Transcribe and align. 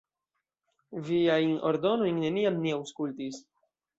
Viajn 1.09 1.51
ordonojn 1.71 2.17
neniam 2.23 2.57
ni 2.65 2.75
aŭskultis. 2.79 3.41